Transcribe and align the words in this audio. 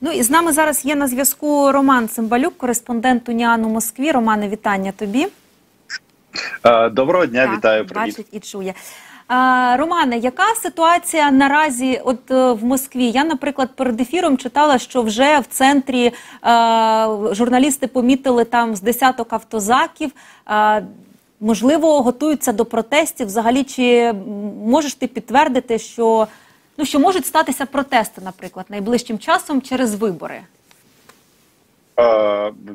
Ну 0.00 0.12
і 0.12 0.22
з 0.22 0.30
нами 0.30 0.52
зараз 0.52 0.84
є 0.84 0.96
на 0.96 1.06
зв'язку 1.08 1.72
Роман 1.72 2.08
Цимбалюк, 2.08 2.58
кореспондент 2.58 3.28
Уніану 3.28 3.68
Москві. 3.68 4.10
Романе, 4.10 4.48
вітання 4.48 4.92
тобі. 4.92 5.26
Е, 6.64 6.88
Доброго 6.88 7.26
дня, 7.26 7.46
Так, 7.46 7.56
вітаю. 7.56 7.86
Привіт. 7.86 8.16
Бачить 8.16 8.28
і 8.32 8.40
чує. 8.40 8.74
Романе, 9.78 10.18
яка 10.18 10.54
ситуація 10.62 11.30
наразі 11.30 12.00
от 12.04 12.30
е, 12.30 12.52
в 12.52 12.64
Москві? 12.64 13.10
Я, 13.10 13.24
наприклад, 13.24 13.68
перед 13.76 14.00
ефіром 14.00 14.36
читала, 14.36 14.78
що 14.78 15.02
вже 15.02 15.38
в 15.38 15.46
центрі 15.46 16.06
е, 16.06 16.12
журналісти 17.32 17.86
помітили 17.86 18.44
там 18.44 18.76
з 18.76 18.80
десяток 18.80 19.32
автозаків. 19.32 20.10
Е, 20.50 20.82
можливо, 21.40 22.02
готуються 22.02 22.52
до 22.52 22.64
протестів. 22.64 23.26
Взагалі, 23.26 23.64
чи 23.64 24.12
можеш 24.66 24.94
ти 24.94 25.06
підтвердити, 25.06 25.78
що, 25.78 26.26
ну, 26.80 26.86
що 26.86 26.98
можуть 26.98 27.26
статися 27.26 27.66
протести, 27.66 28.20
наприклад, 28.20 28.66
найближчим 28.68 29.18
часом 29.18 29.62
через 29.62 29.94
вибори? 29.94 30.40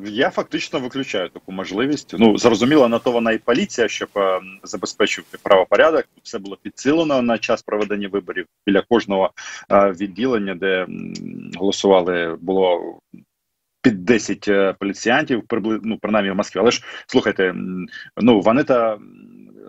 Я 0.04 0.30
фактично 0.30 0.80
виключаю 0.80 1.28
таку 1.28 1.52
можливість. 1.52 2.14
Ну 2.18 2.38
зрозуміло, 2.38 2.88
на 2.88 2.98
то 2.98 3.12
вона 3.12 3.32
і 3.32 3.38
поліція, 3.38 3.88
щоб 3.88 4.08
е, 4.16 4.40
забезпечити 4.62 5.38
правопорядок. 5.42 6.04
Все 6.22 6.38
було 6.38 6.56
підсилено 6.62 7.22
на 7.22 7.38
час 7.38 7.62
проведення 7.62 8.08
виборів 8.08 8.46
біля 8.66 8.82
кожного 8.82 9.30
е, 9.70 9.90
відділення, 9.90 10.54
де 10.54 10.86
голосували, 11.56 12.36
було. 12.40 12.98
Під 13.82 14.04
10 14.04 14.48
е, 14.48 14.74
поліціянтів, 14.78 15.42
ну, 15.82 15.98
принаймні 16.02 16.30
в 16.30 16.36
Москві. 16.36 16.60
Але 16.60 16.70
ж 16.70 16.82
слухайте, 17.06 17.54
ну 18.16 18.40
вони 18.40 18.64
та 18.64 18.98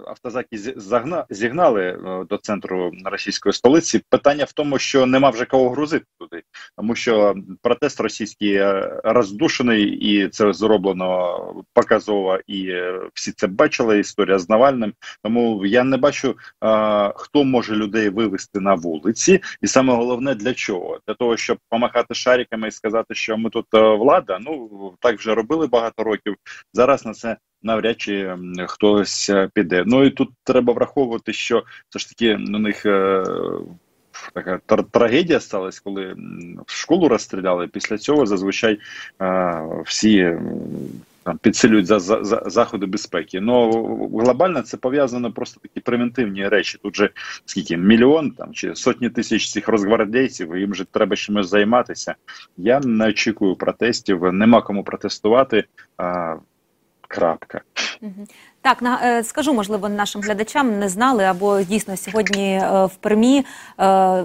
автозаки 0.06 0.58
загна... 0.76 1.26
зігнали 1.30 1.84
е, 1.84 2.26
до 2.30 2.38
центру 2.38 2.92
російської 3.05 3.54
столиці. 3.54 4.02
Питання 4.10 4.44
в 4.44 4.54
тому, 4.54 4.80
що 4.80 5.05
нема 5.05 5.30
вже 5.30 5.46
кого 5.46 5.70
грузити 5.70 6.05
туди, 6.20 6.44
тому 6.78 6.96
що 6.96 7.36
протест 7.62 8.00
російський 8.00 8.54
е, 8.54 9.02
роздушений, 9.04 9.84
і 9.84 10.30
це 10.30 10.54
зроблено 10.54 11.63
показово, 11.74 12.40
і 12.48 12.68
е, 12.70 13.02
всі 13.13 13.32
це 13.32 13.48
бачили. 13.48 13.99
Історія 13.99 14.40
з 14.40 14.49
Навальним. 14.49 14.94
Тому 15.24 15.66
я 15.66 15.84
не 15.84 15.98
бачу, 15.98 16.36
хто 17.16 17.43
може 17.43 17.76
людей 17.76 18.10
вивести 18.10 18.60
на 18.60 18.74
вулиці, 18.74 19.41
і 19.62 19.68
саме 19.68 19.96
головне 19.96 20.36
для 20.36 20.54
чого? 20.54 20.99
Для 21.08 21.14
того, 21.14 21.38
щоб 21.38 21.58
помахати 21.70 22.14
шариками 22.14 22.68
і 22.68 22.71
сказати, 22.71 23.16
що 23.16 23.38
ми 23.38 23.49
тут 23.49 23.66
влада. 23.71 24.40
Ну 24.41 24.93
так 24.99 25.18
вже 25.18 25.36
робили 25.36 25.68
багато 25.68 26.04
років. 26.04 26.36
Зараз 26.74 27.05
на 27.05 27.14
це 27.14 27.38
навряд 27.68 28.01
чи 28.01 28.35
хтось 28.68 29.29
е, 29.29 29.49
піде. 29.54 29.84
Ну 29.87 30.04
і 30.04 30.10
тут 30.10 30.29
треба 30.43 30.73
враховувати, 30.73 31.34
що 31.34 31.63
все 31.90 31.99
ж 31.99 32.09
таки 32.09 32.37
на 32.37 32.59
них. 32.59 32.85
е, 32.85 33.24
Така 34.34 34.59
тр- 34.68 34.85
трагедія 34.91 35.40
сталася, 35.40 35.82
коли 35.84 36.15
школу 36.68 37.07
розстріляли. 37.07 37.68
Після 37.68 37.98
цього 37.98 38.26
зазвичай 38.26 38.79
е, 39.21 39.62
всі 39.85 40.37
там 41.24 41.37
підсилюють 41.37 41.85
за, 41.85 41.99
за, 41.99 42.24
за 42.24 42.43
заходи 42.46 42.85
безпеки. 42.85 43.41
Ну 43.41 43.71
глобально 44.24 44.62
це 44.62 44.77
пов'язано 44.77 45.31
просто 45.31 45.59
такі 45.59 45.79
превентивні 45.79 46.48
речі. 46.48 46.79
Тут 46.84 46.96
же 46.96 47.09
скільки 47.46 47.77
мільйон 47.77 48.31
там 48.31 48.54
чи 48.54 48.76
сотні 48.76 49.09
тисяч 49.09 49.52
цих 49.52 49.68
розгвардійців, 49.68 50.57
їм 50.57 50.76
же 50.76 50.85
треба 50.85 51.15
чимось 51.15 51.49
займатися. 51.49 52.15
Я 52.57 52.79
не 52.79 53.07
очікую 53.07 53.55
протестів, 53.55 54.34
нема 54.34 54.62
кому 54.62 54.84
протестувати. 54.84 55.63
А, 55.98 56.35
крапка. 57.08 57.62
Так, 58.62 59.02
е, 59.04 59.24
скажу, 59.24 59.54
можливо, 59.54 59.90
нашим 59.90 60.22
глядачам 60.22 60.80
не 60.80 60.90
знали, 60.90 61.24
або 61.24 61.62
дійсно 61.62 61.98
сьогодні 61.98 62.54
е, 62.54 62.86
в 62.86 62.96
Пермі 62.96 63.46
е, 63.80 64.24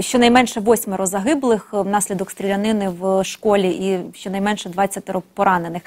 щонайменше 0.00 0.60
восьмеро 0.60 1.06
загиблих 1.06 1.68
внаслідок 1.72 2.30
стрілянини 2.30 2.88
в 2.88 3.24
школі 3.24 3.70
і 3.70 4.14
щонайменше 4.14 4.68
20 4.68 5.10
поранених. 5.34 5.82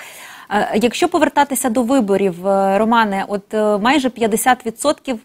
Якщо 0.75 1.09
повертатися 1.09 1.69
до 1.69 1.83
виборів, 1.83 2.35
Романе, 2.77 3.25
от 3.27 3.53
майже 3.81 4.09
50% 4.09 5.17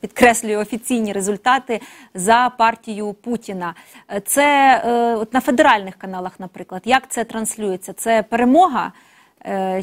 підкреслюю 0.00 0.58
офіційні 0.58 1.12
результати 1.12 1.80
за 2.14 2.52
партію 2.58 3.12
Путіна. 3.12 3.74
Це 4.26 4.80
от 5.20 5.34
на 5.34 5.40
федеральних 5.40 5.94
каналах, 5.94 6.40
наприклад, 6.40 6.82
як 6.84 7.08
це 7.08 7.24
транслюється? 7.24 7.92
Це 7.92 8.22
перемога 8.22 8.92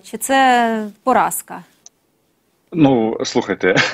чи 0.04 0.18
це 0.18 0.88
поразка? 1.04 1.64
Ну 2.72 3.18
слухайте. 3.24 3.76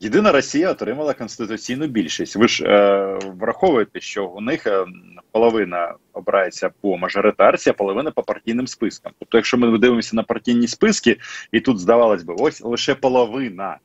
Єдина 0.00 0.32
Росія 0.32 0.70
отримала 0.70 1.14
конституційну 1.14 1.86
більшість. 1.86 2.36
Ви 2.36 2.48
ж 2.48 2.64
е, 2.64 3.18
враховуєте, 3.40 4.00
що 4.00 4.26
у 4.26 4.40
них 4.40 4.66
е, 4.66 4.84
половина 5.32 5.94
обирається 6.12 6.70
по 6.80 6.98
мажоритарці, 6.98 7.70
а 7.70 7.72
половина 7.72 8.10
по 8.10 8.22
партійним 8.22 8.66
спискам. 8.66 9.12
Тобто, 9.18 9.38
якщо 9.38 9.56
ми 9.56 9.78
дивимося 9.78 10.16
на 10.16 10.22
партійні 10.22 10.68
списки, 10.68 11.16
і 11.52 11.60
тут 11.60 11.78
здавалось 11.78 12.22
би, 12.22 12.34
ось 12.38 12.60
лише 12.60 12.94
половина. 12.94 13.76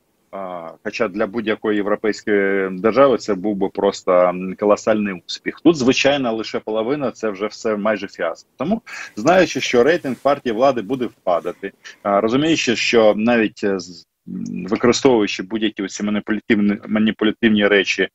Хоча 0.84 1.08
для 1.08 1.26
будь-якої 1.26 1.76
європейської 1.76 2.70
держави 2.70 3.18
це 3.18 3.34
був 3.34 3.56
би 3.56 3.68
просто 3.68 4.32
колосальний 4.58 5.22
успіх. 5.26 5.60
Тут, 5.64 5.76
звичайно, 5.76 6.34
лише 6.34 6.60
половина 6.60 7.10
це 7.10 7.30
вже 7.30 7.46
все 7.46 7.76
майже 7.76 8.08
фіаско. 8.08 8.48
Тому 8.56 8.82
знаючи, 9.16 9.60
що 9.60 9.82
рейтинг 9.82 10.16
партії 10.16 10.52
влади 10.52 10.82
буде 10.82 11.06
впадати, 11.06 11.72
розуміючи, 12.02 12.76
що 12.76 13.14
навіть 13.16 13.60
е, 13.64 13.78
використовуючи 14.68 15.42
будь-які 15.42 15.82
оці 15.82 16.02
маніпулятивні 16.02 16.78
маніпулятивні 16.88 17.66
речі, 17.66 18.08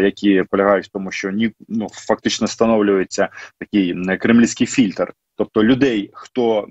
які 0.00 0.44
полягають 0.50 0.86
в 0.86 0.90
тому, 0.90 1.10
що 1.10 1.30
ні 1.30 1.52
ну 1.68 1.88
фактично 1.90 2.46
встановлюється 2.46 3.28
такий 3.58 3.90
м, 3.90 4.18
кремлівський 4.18 4.66
фільтр. 4.66 5.12
Тобто 5.36 5.64
людей, 5.64 6.10
хто 6.12 6.68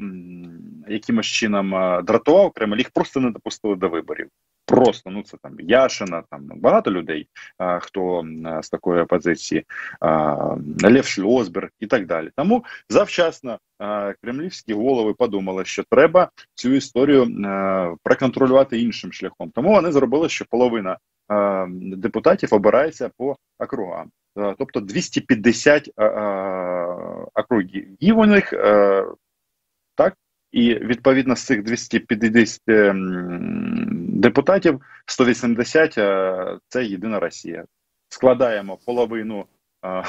якимось 0.88 1.26
чином 1.26 1.70
дратував 2.06 2.52
Кремль, 2.52 2.78
їх 2.78 2.90
просто 2.90 3.20
не 3.20 3.32
допустили 3.32 3.76
до 3.76 3.90
виборів. 3.90 4.28
Просто 4.72 5.10
ну 5.10 5.24
це 5.24 5.38
там 5.44 5.60
Яшина, 5.60 6.24
там 6.30 6.50
багато 6.56 6.92
людей, 6.92 7.28
а, 7.58 7.80
хто 7.80 8.20
м, 8.20 8.64
з 8.64 8.70
такої 8.70 9.02
опозиції, 9.02 9.66
а, 10.00 10.36
Лев 10.84 11.06
Шльосберг 11.06 11.70
і 11.80 11.88
так 11.88 12.06
далі. 12.06 12.30
Тому 12.36 12.66
завчасно 12.90 13.60
а, 13.80 14.14
кремлівські 14.22 14.74
голови 14.74 15.14
подумали, 15.14 15.66
що 15.66 15.84
треба 15.90 16.30
цю 16.54 16.74
історію 16.74 17.46
а, 17.46 17.96
проконтролювати 18.04 18.82
іншим 18.82 19.14
шляхом. 19.14 19.52
Тому 19.56 19.72
вони 19.72 19.92
зробили, 19.92 20.30
що 20.30 20.46
половина 20.50 20.98
а, 21.28 21.68
депутатів 21.72 22.54
обирається 22.54 23.10
по 23.18 23.36
округам. 23.60 24.12
А, 24.36 24.54
Тобто 24.60 24.80
250 24.80 25.90
а, 25.96 26.04
а, 26.06 27.26
округів 27.34 28.18
них 28.28 28.54
так. 29.96 30.18
І 30.52 30.74
відповідно 30.76 31.36
з 31.36 31.46
цих 31.46 31.64
250 31.64 32.62
м, 32.70 34.20
депутатів 34.22 34.82
180 35.06 35.98
е, 35.98 36.58
це 36.68 36.86
єдина 36.86 37.20
Росія. 37.20 37.66
Складаємо 38.10 38.78
половину 38.86 39.46
е, 39.86 40.04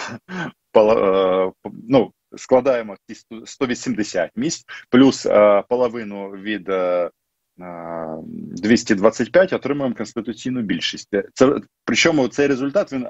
поло- 0.73 1.53
е, 1.67 1.71
ну, 1.89 2.13
складаємо 2.37 2.97
ці 3.09 3.15
100 3.15 3.47
180 3.47 4.31
місць, 4.37 4.65
плюс 4.91 5.27
е, 5.27 5.63
половину 5.69 6.31
від 6.31 6.69
е, 6.69 6.75
е, 6.75 7.11
225 7.59 9.53
отримуємо 9.53 9.95
конституційну 9.95 10.63
більшість. 10.63 11.09
Це 11.35 11.61
причому 11.85 12.29
цей 12.29 12.47
результат 12.47 12.93
він 12.93 13.07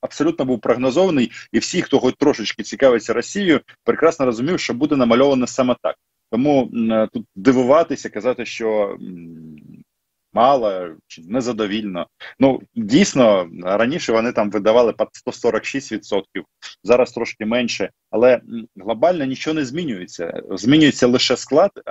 абсолютно 0.00 0.44
був 0.44 0.60
прогнозований, 0.60 1.32
і 1.52 1.58
всі, 1.58 1.82
хто 1.82 1.98
хоч 1.98 2.14
трошечки 2.18 2.62
цікавиться 2.62 3.12
Росією, 3.12 3.60
прекрасно 3.84 4.26
розумів, 4.26 4.60
що 4.60 4.74
буде 4.74 4.96
намальовано 4.96 5.46
саме 5.46 5.76
так. 5.82 5.96
Тому 6.30 6.70
тут 7.12 7.26
дивуватися, 7.36 8.10
казати, 8.10 8.46
що 8.46 8.98
мало 10.36 10.88
чи 11.06 11.22
незадовільно. 11.22 12.06
Ну 12.38 12.60
дійсно 12.74 13.48
раніше 13.62 14.12
вони 14.12 14.32
там 14.32 14.50
видавали 14.50 14.92
під 14.92 15.08
146%, 15.26 16.22
зараз 16.82 17.12
трошки 17.12 17.46
менше, 17.46 17.90
але 18.10 18.40
глобально 18.76 19.24
нічого 19.24 19.54
не 19.54 19.64
змінюється. 19.64 20.42
Змінюється 20.50 21.06
лише 21.06 21.36
склад 21.36 21.70
е, 21.76 21.82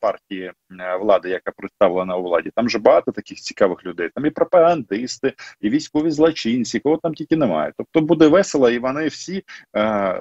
партії 0.00 0.52
е, 0.80 0.96
влади, 0.96 1.28
яка 1.28 1.52
представлена 1.56 2.16
у 2.16 2.22
владі. 2.22 2.50
Там 2.54 2.68
же 2.68 2.78
багато 2.78 3.12
таких 3.12 3.38
цікавих 3.38 3.84
людей. 3.84 4.10
Там 4.14 4.26
і 4.26 4.30
пропагандисти, 4.30 5.32
і 5.60 5.70
військові 5.70 6.10
злочинці, 6.10 6.80
кого 6.80 6.96
там 6.96 7.14
тільки 7.14 7.36
немає. 7.36 7.72
Тобто 7.78 8.00
буде 8.00 8.26
весело, 8.26 8.70
і 8.70 8.78
вони 8.78 9.08
всі 9.08 9.42
е, 9.76 10.12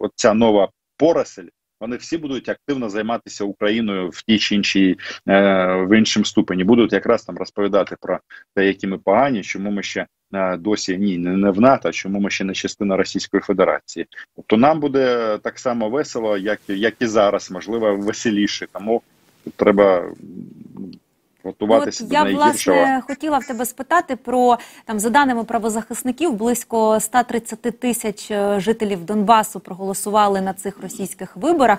оця 0.00 0.34
нова 0.34 0.68
поросель. 0.96 1.48
Вони 1.80 1.96
всі 1.96 2.18
будуть 2.18 2.48
активно 2.48 2.88
займатися 2.88 3.44
Україною 3.44 4.08
в 4.08 4.22
тій 4.22 4.38
чи 4.38 4.54
іншій 4.54 4.96
е, 5.28 5.74
в 5.74 5.98
іншому 5.98 6.24
ступені. 6.24 6.64
Будуть 6.64 6.92
якраз 6.92 7.24
там 7.24 7.36
розповідати 7.36 7.96
про 8.00 8.18
те, 8.54 8.66
які 8.66 8.86
ми 8.86 8.98
погані, 8.98 9.42
чому 9.42 9.70
ми 9.70 9.82
ще 9.82 10.06
е, 10.34 10.56
досі 10.56 10.98
ні, 10.98 11.18
не, 11.18 11.50
в 11.50 11.60
НАТО, 11.60 11.92
чому 11.92 12.20
ми 12.20 12.30
ще 12.30 12.44
не 12.44 12.52
частина 12.54 12.96
Російської 12.96 13.40
Федерації. 13.40 14.06
Тобто 14.36 14.56
нам 14.56 14.80
буде 14.80 15.38
так 15.42 15.58
само 15.58 15.90
весело, 15.90 16.38
як, 16.38 16.60
як 16.68 16.94
і 17.00 17.06
зараз, 17.06 17.50
можливо, 17.50 17.96
веселіше. 17.96 18.66
Тому 18.72 19.02
треба 19.56 20.12
готуватися 21.44 22.04
от 22.04 22.10
до 22.10 22.14
я 22.14 22.24
найгіршого. 22.24 22.76
власне 22.76 23.02
хотіла 23.06 23.38
в 23.38 23.46
тебе 23.46 23.66
спитати 23.66 24.16
про 24.16 24.58
там 24.84 25.00
за 25.00 25.10
даними 25.10 25.44
правозахисників, 25.44 26.32
близько 26.32 27.00
130 27.00 27.60
тисяч 27.60 28.30
е, 28.30 28.60
жителів 28.60 29.04
Донбасу 29.04 29.60
проголосували 29.60 30.40
на 30.40 30.52
цих 30.52 30.80
російських 30.82 31.36
виборах. 31.36 31.78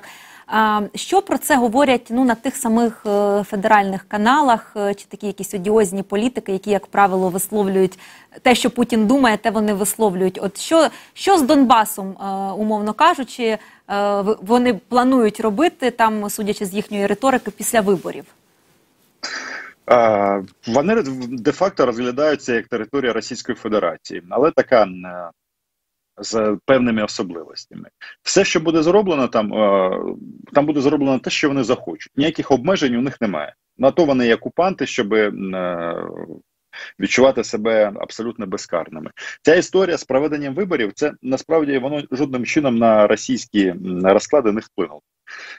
Що 0.95 1.21
про 1.21 1.37
це 1.37 1.55
говорять 1.55 2.07
ну 2.09 2.25
на 2.25 2.35
тих 2.35 2.55
самих 2.55 3.05
е, 3.05 3.43
федеральних 3.43 4.05
каналах, 4.07 4.73
е, 4.75 4.93
чи 4.93 5.05
такі 5.05 5.27
якісь 5.27 5.53
одіозні 5.53 6.03
політики, 6.03 6.51
які, 6.51 6.69
як 6.69 6.87
правило, 6.87 7.29
висловлюють 7.29 7.99
те, 8.41 8.55
що 8.55 8.71
Путін 8.71 9.07
думає, 9.07 9.37
те 9.37 9.51
вони 9.51 9.73
висловлюють. 9.73 10.39
От 10.41 10.57
що, 10.57 10.87
що 11.13 11.37
з 11.37 11.41
Донбасом, 11.41 12.15
умовно 12.57 12.93
кажучи, 12.93 13.57
вони 14.41 14.73
планують 14.73 15.39
робити 15.39 15.91
там, 15.91 16.29
судячи 16.29 16.65
з 16.65 16.73
їхньої 16.73 17.07
риторики, 17.07 17.51
після 17.51 17.81
виборів? 17.81 18.25
Вони 20.67 21.03
де-факто 21.29 21.85
розглядаються 21.85 22.53
як 22.53 22.67
територія 22.67 23.13
Російської 23.13 23.55
Федерації, 23.55 24.23
але 24.29 24.51
така 24.51 24.83
е, 24.83 25.31
з 26.17 26.57
певними 26.65 27.03
особливостями. 27.03 27.89
Все, 28.23 28.43
що 28.43 28.59
буде 28.59 28.83
зроблено 28.83 29.27
там, 29.27 29.53
е, 29.53 29.91
там 30.53 30.65
буде 30.65 30.81
зроблено 30.81 31.19
те, 31.19 31.29
що 31.29 31.47
вони 31.47 31.63
захочуть. 31.63 32.11
Ніяких 32.15 32.51
обмежень 32.51 32.95
у 32.95 33.01
них 33.01 33.21
немає. 33.21 33.55
На 33.77 33.91
то 33.91 34.05
вони 34.05 34.27
є 34.27 34.35
окупанти, 34.35 34.85
щоб 34.85 35.13
е, 35.13 35.31
відчувати 36.99 37.43
себе 37.43 37.91
абсолютно 37.95 38.45
безкарними. 38.45 39.11
Ця 39.41 39.55
історія 39.55 39.97
з 39.97 40.03
проведенням 40.03 40.53
виборів 40.53 40.93
це 40.93 41.13
насправді 41.21 41.77
воно 41.77 42.03
жодним 42.11 42.45
чином 42.45 42.77
на 42.77 43.07
російські 43.07 43.75
розклади 44.03 44.51
не 44.51 44.61
вплинуло. 44.61 45.01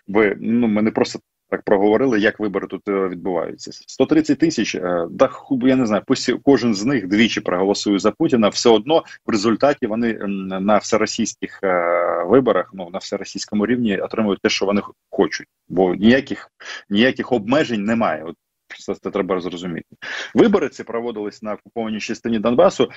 Ви 0.07 0.37
ну 0.41 0.67
ми 0.67 0.83
не 0.83 0.91
просто 0.91 1.21
так 1.53 1.63
проговорили, 1.63 2.21
як 2.21 2.41
вибори 2.41 2.67
тут 2.67 2.89
е, 2.89 3.09
відбуваються. 3.09 3.71
130 3.73 4.39
тисяч, 4.39 4.75
е, 4.75 5.07
да 5.11 5.31
я 5.63 5.77
не 5.77 5.87
знаю, 5.87 6.03
кожен 6.43 6.75
з 6.75 6.85
них 6.85 7.09
двічі 7.09 7.41
проголосує 7.41 7.99
за 7.99 8.11
Путіна. 8.11 8.49
Все 8.49 8.71
одно 8.71 9.05
в 9.27 9.31
результаті 9.31 9.87
вони 9.87 10.15
на 10.61 10.79
всеросійських 10.79 11.61
е, 11.63 12.25
виборах, 12.25 12.71
ну 12.75 12.91
на 12.93 12.99
всеросійському 12.99 13.67
рівні 13.67 13.99
отримують 13.99 14.41
те, 14.41 14.49
що 14.49 14.67
вони 14.67 14.83
хочуть, 15.11 15.47
бо 15.69 15.95
ніяких 15.95 16.49
ніяких 16.91 17.33
обмежень 17.33 17.85
немає. 17.85 18.25
От 18.25 18.37
це, 18.79 19.11
треба 19.11 19.41
зрозуміти. 19.41 19.97
Вибори 20.35 20.69
ці 20.69 20.85
проводились 20.85 21.43
на 21.43 21.55
окупованій 21.55 22.01
частині 22.01 22.39
Донбасу, 22.39 22.91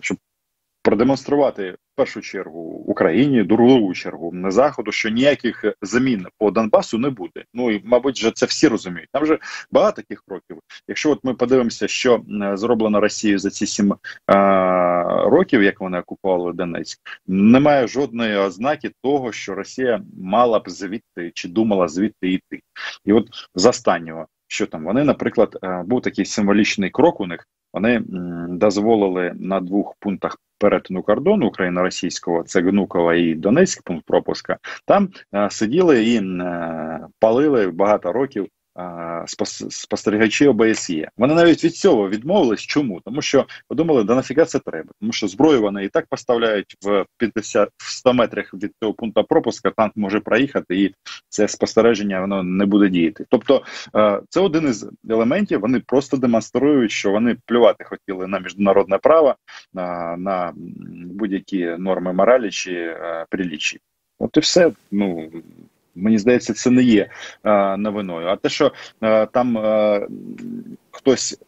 щоб 0.00 0.18
продемонструвати 0.86 1.70
в 1.72 1.96
першу 1.96 2.20
чергу 2.20 2.60
Україні, 2.86 3.42
другу 3.42 3.94
чергу 3.94 4.32
на 4.32 4.50
заходу, 4.50 4.92
що 4.92 5.08
ніяких 5.08 5.64
замін 5.82 6.26
по 6.38 6.50
Донбасу 6.50 6.98
не 6.98 7.10
буде. 7.10 7.44
Ну 7.54 7.70
і 7.70 7.82
мабуть, 7.84 8.18
вже 8.18 8.30
це 8.30 8.46
всі 8.46 8.68
розуміють. 8.68 9.08
Там 9.12 9.22
вже 9.22 9.38
багато 9.70 10.02
таких 10.02 10.22
кроків. 10.28 10.58
Якщо 10.88 11.10
от 11.10 11.18
ми 11.22 11.34
подивимося, 11.34 11.88
що 11.88 12.22
зроблено 12.54 13.00
Росією 13.00 13.38
за 13.38 13.50
ці 13.50 13.66
сім 13.66 13.92
е, 13.92 13.96
років, 15.24 15.62
як 15.62 15.80
вони 15.80 15.98
окупували 15.98 16.52
Донецьк, 16.52 17.00
немає 17.26 17.86
жодної 17.86 18.36
ознаки 18.36 18.90
того, 19.02 19.32
що 19.32 19.54
Росія 19.54 20.02
мала 20.22 20.58
б 20.58 20.70
звідти 20.70 21.30
чи 21.34 21.48
думала 21.48 21.88
звідти 21.88 22.32
йти. 22.32 22.60
І 23.04 23.12
от 23.12 23.28
з 23.54 23.66
останнього, 23.66 24.26
що 24.46 24.66
там 24.66 24.84
вони, 24.84 25.04
наприклад, 25.04 25.58
е, 25.62 25.82
був 25.86 26.02
такий 26.02 26.24
символічний 26.24 26.90
крок 26.90 27.20
у 27.20 27.26
них. 27.26 27.46
Вони 27.76 28.02
дозволили 28.48 29.32
на 29.34 29.60
двох 29.60 29.94
пунктах 30.00 30.38
перетину 30.58 31.02
кордону 31.02 31.46
Україно-російського, 31.46 32.42
це 32.42 32.60
Гнукова 32.60 33.14
і 33.14 33.34
Донецький 33.34 33.82
пункт 33.84 34.06
пропуска. 34.06 34.58
Там 34.86 35.08
е, 35.34 35.50
сиділи 35.50 36.04
і 36.04 36.16
е, 36.16 37.00
палили 37.20 37.68
багато 37.68 38.12
років 38.12 38.48
спостерігачі 39.70 40.48
ОБСЄ. 40.48 41.08
Вони 41.16 41.34
навіть 41.34 41.64
від 41.64 41.76
цього 41.76 42.08
відмовились. 42.08 42.60
Чому? 42.60 43.00
Тому 43.00 43.22
що 43.22 43.46
подумали, 43.68 44.04
да 44.04 44.14
нафіга 44.14 44.44
це 44.44 44.58
треба. 44.58 44.88
Тому 45.00 45.12
що 45.12 45.28
зброю 45.28 45.60
вони 45.60 45.84
і 45.84 45.88
так 45.88 46.06
поставляють 46.06 46.76
в 46.84 47.04
50 47.16 47.68
в 47.76 47.90
100 47.90 48.12
метрах 48.14 48.54
від 48.54 48.72
цього 48.82 48.94
пункту 48.94 49.24
пропуска. 49.24 49.70
Танк 49.70 49.92
може 49.96 50.20
проїхати, 50.20 50.82
і 50.82 50.94
це 51.28 51.48
спостереження 51.48 52.20
воно 52.20 52.42
не 52.42 52.66
буде 52.66 52.88
діяти. 52.88 53.26
Тобто 53.28 53.62
це 54.28 54.40
один 54.40 54.68
із 54.68 54.88
елементів. 55.10 55.60
Вони 55.60 55.80
просто 55.80 56.16
демонструють, 56.16 56.90
що 56.90 57.10
вони 57.10 57.36
плювати 57.46 57.84
хотіли 57.84 58.26
на 58.26 58.38
міжнародне 58.38 58.98
право, 58.98 59.34
на, 59.74 60.16
на 60.16 60.52
будь-які 61.06 61.66
норми 61.78 62.12
моралі 62.12 62.50
чи 62.50 62.96
прилічі. 63.30 63.80
От 64.18 64.36
і 64.36 64.40
все. 64.40 64.72
Ну 64.90 65.30
мені 65.96 66.18
здається, 66.18 66.54
це 66.54 66.70
не 66.70 66.82
є 66.82 67.10
е, 67.44 67.76
новиною. 67.76 68.26
А 68.26 68.36
те, 68.36 68.48
що 68.48 68.72
е, 69.02 69.26
там 69.26 69.58
е, 69.58 70.08
хтось 70.90 71.38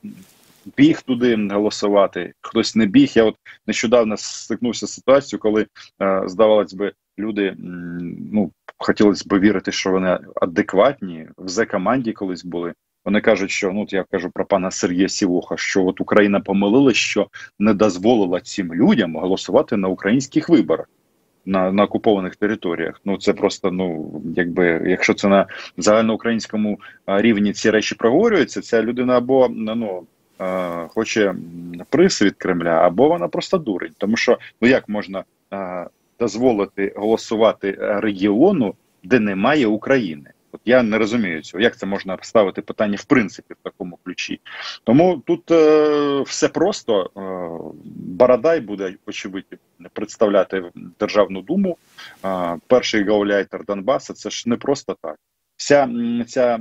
біг 0.77 1.03
туди 1.03 1.49
голосувати, 1.51 2.33
хтось 2.41 2.77
не 2.77 2.87
біг. 2.87 3.13
Я 3.15 3.25
от 3.25 3.37
нещодавно 3.67 4.17
стикнувся 4.17 4.87
з 4.87 4.93
ситуацією, 4.93 5.41
коли 5.41 5.67
е, 6.03 6.23
здавалось 6.27 6.75
би, 6.75 6.93
люди 7.19 7.57
ну 8.33 8.51
хотілося 8.79 9.25
б 9.27 9.39
вірити, 9.41 9.73
що 9.73 9.91
вони 9.91 10.19
адекватні 10.35 11.29
в 11.39 11.49
зе 11.49 11.67
команді 11.67 12.13
колись 12.13 12.45
були. 12.45 12.75
Вони 13.05 13.21
кажуть, 13.21 13.51
що 13.51 13.73
ну 13.73 13.83
от 13.83 13.93
я 13.93 14.05
кажу 14.11 14.31
про 14.31 14.47
пана 14.47 14.71
Сергія 14.71 15.09
Сівоха, 15.09 15.57
що 15.57 15.87
от 15.87 16.01
Україна 16.01 16.41
помилилась, 16.41 16.97
що 16.97 17.29
не 17.59 17.75
дозволила 17.75 18.41
цим 18.41 18.75
людям 18.75 19.17
голосувати 19.17 19.77
на 19.77 19.89
українських 19.89 20.49
виборах 20.49 20.87
на, 21.47 21.73
на 21.73 21.85
окупованих 21.85 22.37
територіях. 22.37 23.01
Ну 23.05 23.17
це 23.17 23.33
просто 23.33 23.71
ну 23.71 24.13
якби 24.37 24.83
якщо 24.87 25.15
це 25.15 25.29
на 25.29 25.47
загальноукраїнському 25.77 26.79
рівні 27.07 27.53
ці 27.53 27.71
речі 27.71 27.95
проговорюються, 27.95 28.61
ця 28.61 28.83
людина 28.83 29.17
або 29.17 29.49
ну. 29.51 30.03
Хоче 30.89 31.35
присвід 31.91 32.29
від 32.29 32.35
Кремля, 32.35 32.71
або 32.71 33.09
вона 33.09 33.29
просто 33.29 33.59
дурень, 33.59 33.93
тому 33.99 34.17
що 34.17 34.39
ну 34.61 34.69
як 34.69 34.89
можна 34.89 35.25
дозволити 36.21 36.93
голосувати 36.97 37.77
регіону, 37.81 38.75
де 39.05 39.21
немає 39.21 39.67
України? 39.67 40.31
От 40.59 40.69
я 40.69 40.83
не 40.83 40.99
розумію 40.99 41.43
цього. 41.43 41.63
Як 41.63 41.77
це 41.77 41.87
можна 41.87 42.19
ставити 42.23 42.63
питання 42.63 42.97
в 43.01 43.05
принципі 43.05 43.55
в 43.55 43.63
такому 43.63 43.99
ключі? 44.05 44.41
Тому 44.85 45.23
тут 45.27 45.51
е, 45.51 46.21
все 46.21 46.49
просто. 46.49 47.11
Е, 47.17 47.81
Барадай 47.95 48.61
буде 48.61 48.95
очевидно 49.07 49.59
представляти 49.93 50.71
Державну 51.01 51.43
думу. 51.43 51.79
Е, 52.25 52.57
перший 52.67 53.05
гауляйтер 53.05 53.65
Донбаса. 53.65 54.15
Це 54.15 54.31
ж 54.31 54.49
не 54.49 54.57
просто 54.57 54.97
так. 55.03 55.17
Вся 55.59 55.89
ця 56.29 56.59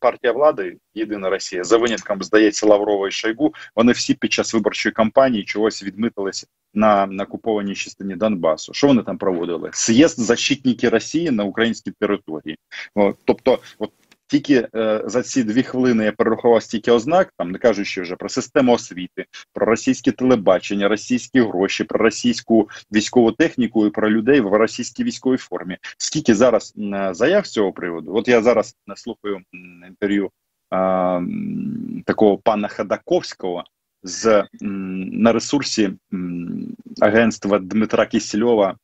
партія 0.00 0.32
влади, 0.32 0.76
єдина 0.94 1.30
Росія, 1.30 1.64
за 1.64 1.76
винятком 1.76 2.22
здається 2.22 2.66
Лаврова 2.66 3.08
і 3.08 3.10
Шойгу, 3.10 3.54
вони 3.76 3.92
всі 3.92 4.14
під 4.14 4.32
час 4.32 4.54
виборчої 4.54 4.92
кампанії 4.92 5.44
чогось 5.44 5.82
відмитилися 5.82 6.46
на, 6.74 7.06
на 7.06 7.24
окупованій 7.24 7.74
частині 7.74 8.16
Донбасу. 8.16 8.74
Що 8.74 8.86
вони 8.86 9.02
там 9.02 9.18
проводили? 9.18 9.70
З'їзд 9.74 10.20
защитники 10.20 10.88
Росії 10.88 11.30
на 11.30 11.44
українській 11.44 11.92
території. 12.00 12.58
О, 12.94 13.14
тобто, 13.24 13.58
от 13.78 13.90
тільки 14.28 14.68
е, 14.74 15.02
за 15.06 15.22
ці 15.22 15.44
дві 15.44 15.62
хвилини 15.62 16.04
я 16.04 16.12
перерахував 16.12 16.62
стільки 16.62 16.90
ознак, 16.90 17.32
там 17.38 17.50
не 17.50 17.58
кажучи 17.58 18.02
вже 18.02 18.16
про 18.16 18.28
систему 18.28 18.72
освіти, 18.72 19.26
про 19.52 19.66
російське 19.66 20.12
телебачення, 20.12 20.88
російські 20.88 21.40
гроші, 21.40 21.84
про 21.84 21.98
російську 21.98 22.68
військову 22.92 23.32
техніку 23.32 23.86
і 23.86 23.90
про 23.90 24.10
людей 24.10 24.40
в 24.40 24.48
російській 24.48 25.04
військовій 25.04 25.36
формі. 25.36 25.78
Скільки 25.98 26.34
зараз 26.34 26.74
м, 26.78 27.14
заяв 27.14 27.46
з 27.46 27.52
цього 27.52 27.72
приводу? 27.72 28.14
От 28.14 28.28
я 28.28 28.42
зараз 28.42 28.76
слухаю 28.96 29.40
інтерв'ю 29.88 30.30
м, 30.74 32.02
такого 32.06 32.38
пана 32.38 32.68
Хадаковського 32.68 33.64
з 34.02 34.44
м, 34.62 35.08
на 35.08 35.32
ресурсі 35.32 35.90
м, 36.12 36.76
агентства 37.00 37.58
Дмитра 37.58 38.06
Кісельова 38.06 38.76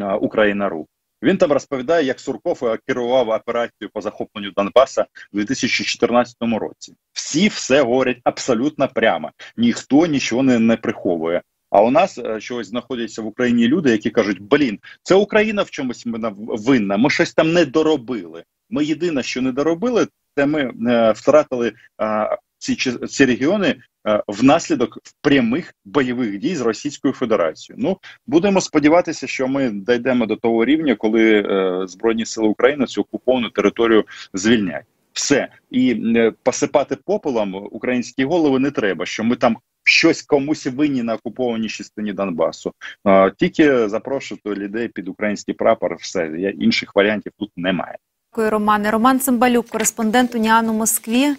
а, 0.00 0.16
Україна.ру. 0.16 0.86
Він 1.22 1.36
там 1.36 1.52
розповідає, 1.52 2.06
як 2.06 2.20
Сурков 2.20 2.64
е, 2.64 2.78
керував 2.86 3.28
операцією 3.28 3.90
по 3.92 4.00
захопленню 4.00 4.50
Донбаса 4.50 5.06
у 5.32 5.36
2014 5.36 6.36
році. 6.40 6.94
Всі 7.12 7.48
все 7.48 7.82
говорять 7.82 8.20
абсолютно 8.24 8.88
прямо. 8.88 9.30
Ніхто 9.56 10.06
нічого 10.06 10.42
не, 10.42 10.58
не 10.58 10.76
приховує. 10.76 11.42
А 11.70 11.82
у 11.82 11.90
нас 11.90 12.18
е, 12.18 12.40
чогось 12.40 12.66
знаходяться 12.68 13.22
в 13.22 13.26
Україні 13.26 13.68
люди, 13.68 13.90
які 13.90 14.10
кажуть: 14.10 14.40
блін, 14.40 14.78
це 15.02 15.14
Україна 15.14 15.62
в 15.62 15.70
чомусь 15.70 16.06
винна. 16.36 16.96
Ми 16.96 17.10
щось 17.10 17.34
там 17.34 17.52
не 17.52 17.64
доробили. 17.64 18.44
Ми 18.70 18.84
єдине, 18.84 19.22
що 19.22 19.42
не 19.42 19.52
доробили, 19.52 20.06
це 20.36 20.46
ми 20.46 20.72
е, 20.88 21.12
втратили 21.12 21.72
е, 22.02 22.36
ці, 22.58 22.76
ці 23.08 23.24
регіони 23.24 23.68
е, 23.68 23.82
внаслідок 24.26 24.98
прямих 25.20 25.74
бойових 25.84 26.38
дій 26.38 26.54
з 26.54 26.60
Російською 26.60 27.14
Федерацією. 27.14 27.84
Ну 27.84 27.98
будемо 28.26 28.60
сподіватися, 28.60 29.26
що 29.26 29.48
ми 29.48 29.70
дійдемо 29.70 30.26
до 30.26 30.36
того 30.36 30.64
рівня, 30.64 30.94
коли 30.94 31.40
е, 31.40 31.86
Збройні 31.86 32.26
Сили 32.26 32.48
України 32.48 32.86
цю 32.86 33.00
окуповану 33.00 33.50
територію 33.50 34.04
звільнять. 34.34 34.84
Все 35.12 35.48
і 35.70 36.02
е, 36.16 36.32
посипати 36.42 36.96
попелом 37.04 37.68
українські 37.70 38.24
голови 38.24 38.58
не 38.58 38.70
треба. 38.70 39.06
Що 39.06 39.24
ми 39.24 39.36
там 39.36 39.56
щось 39.84 40.22
комусь 40.22 40.66
винні 40.66 41.02
на 41.02 41.14
окупованій 41.14 41.68
частині 41.68 42.12
Донбасу. 42.12 42.72
Е, 43.06 43.32
тільки 43.36 43.88
запрошувати 43.88 44.50
людей 44.50 44.88
під 44.88 45.08
український 45.08 45.54
прапор. 45.54 45.96
Все 46.00 46.26
інших 46.58 46.94
варіантів 46.94 47.32
тут 47.38 47.50
немає. 47.56 47.96
Дякую, 48.32 48.50
Романе. 48.50 48.90
Роман 48.90 49.20
Цимбалюк, 49.20 49.68
кореспондент 49.68 50.34
Уніану 50.34 50.72
Москві, 50.72 51.26
Е, 51.26 51.36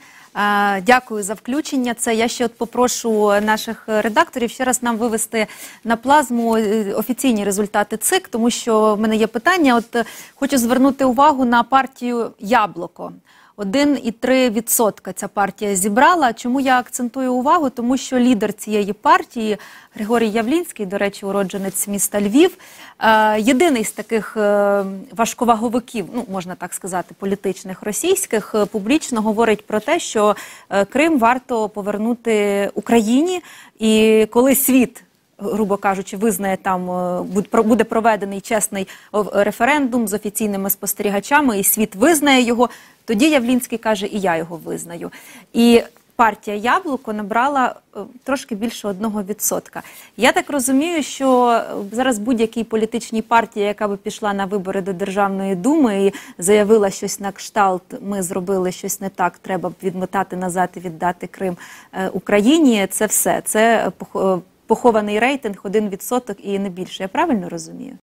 Дякую 0.82 1.24
за 1.24 1.34
включення. 1.34 1.94
Це 1.94 2.16
я 2.16 2.28
ще 2.28 2.46
от 2.46 2.58
попрошу 2.58 3.42
наших 3.42 3.84
редакторів 3.88 4.50
ще 4.50 4.64
раз 4.64 4.84
нам 4.84 4.98
вивести 4.98 5.48
на 5.84 5.96
плазму 5.96 6.58
е, 6.58 6.94
офіційні 6.94 7.44
результати 7.44 7.98
ЦИК, 7.98 8.28
тому 8.28 8.50
що 8.50 8.96
в 8.96 9.00
мене 9.00 9.16
є 9.16 9.28
питання. 9.28 9.76
От 9.76 9.96
е, 9.96 10.06
хочу 10.36 10.58
звернути 10.58 11.06
увагу 11.06 11.46
на 11.46 11.64
партію 11.64 12.32
Яблоко. 12.40 13.12
1,3% 13.62 15.14
ця 15.14 15.28
партія 15.28 15.76
зібрала. 15.76 16.34
Чому 16.34 16.60
я 16.60 16.80
акцентую 16.80 17.34
увагу? 17.34 17.70
Тому 17.70 17.98
що 17.98 18.20
лідер 18.20 18.54
цієї 18.54 18.94
партії 18.94 19.58
Григорій 19.94 20.30
Явлінський, 20.30 20.86
до 20.86 20.98
речі, 20.98 21.26
уродженець 21.26 21.88
міста 21.88 22.22
Львів, 22.22 22.58
е, 23.00 23.40
єдиний 23.42 23.84
з 23.84 23.92
таких 23.92 24.38
е, 24.38 24.84
важковаговиків, 25.12 26.06
ну 26.14 26.26
можна 26.32 26.56
так 26.56 26.74
сказати, 26.74 27.16
політичних 27.20 27.84
російських, 27.84 28.56
е, 28.56 28.66
публічно 28.66 29.22
говорить 29.22 29.68
про 29.68 29.80
те, 29.80 30.00
що 30.00 30.36
Крим 30.90 31.20
варто 31.20 31.70
повернути 31.70 32.70
Україні, 32.74 33.42
і 33.80 34.26
коли 34.32 34.56
світ 34.56 35.04
грубо 35.42 35.78
кажучи, 35.78 36.18
визнає 36.18 36.58
там 36.58 36.92
е, 36.92 37.62
буде 37.64 37.84
проведений 37.84 38.42
чесний 38.42 38.88
референдум 39.34 40.08
з 40.08 40.14
офіційними 40.14 40.70
спостерігачами, 40.70 41.60
і 41.60 41.64
світ 41.64 41.96
визнає 41.96 42.42
його. 42.42 42.70
Тоді 43.06 43.30
Явлінський 43.30 43.78
каже, 43.78 44.08
і 44.08 44.20
я 44.20 44.38
його 44.38 44.60
визнаю. 44.66 45.12
І 45.54 45.84
партія 46.16 46.58
Яблуко 46.58 47.14
набрала 47.14 47.76
е, 47.96 48.00
трошки 48.24 48.56
більше 48.56 48.88
одного 48.88 49.24
відсотка. 49.24 49.82
Я 50.18 50.32
так 50.32 50.50
розумію, 50.50 51.04
що 51.04 51.50
е, 51.50 51.64
зараз 51.92 52.20
будь-якій 52.20 52.64
політичній 52.64 53.22
партії, 53.22 53.66
яка 53.66 53.88
би 53.88 53.98
пішла 53.98 54.34
на 54.34 54.46
вибори 54.46 54.82
до 54.82 54.94
Державної 54.94 55.56
думи 55.56 56.06
і 56.06 56.14
заявила 56.38 56.90
щось 56.90 57.20
на 57.20 57.32
кшталт, 57.32 57.82
ми 58.02 58.24
зробили 58.24 58.72
щось 58.72 59.02
не 59.02 59.10
так, 59.10 59.38
треба 59.38 59.70
б 59.70 59.74
відмотати 59.84 60.36
назад 60.36 60.70
і 60.76 60.80
віддати 60.80 61.28
Крим 61.28 61.58
Україні. 62.14 62.88
Це 62.92 63.06
все. 63.06 63.42
Це 63.46 63.92
похований 64.72 65.20
рейтинг 65.20 65.62
1% 65.64 66.40
і 66.40 66.60
не 66.60 66.70
більше. 66.70 67.04
Я 67.04 67.08
правильно 67.08 67.50
розумію? 67.50 67.98